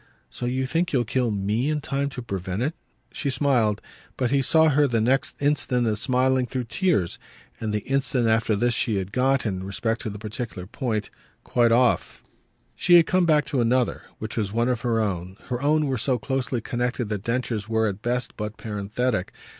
[0.31, 2.73] "So you think you'll kill ME in time to prevent it?"
[3.11, 3.81] She smiled,
[4.17, 7.19] but he saw her the next instant as smiling through tears;
[7.59, 11.11] and the instant after this she had got, in respect to the particular point,
[11.43, 12.23] quite off.
[12.73, 15.99] She had come back to another, which was one of her own; her own were
[15.99, 19.31] so closely connected that Densher's were at best but parenthetic.